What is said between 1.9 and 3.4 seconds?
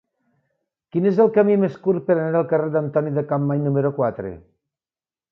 per anar al carrer d'Antoni de